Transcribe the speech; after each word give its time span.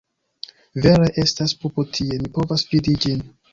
Vere 0.85 1.09
estas 1.25 1.55
pupo 1.61 1.87
tie, 1.99 2.19
mi 2.25 2.35
povas 2.41 2.67
vidi 2.75 2.99
ĝin. 3.07 3.25